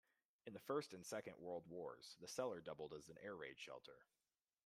[0.47, 4.07] In the First and Second World Wars the cellar doubled as an air-raid shelter.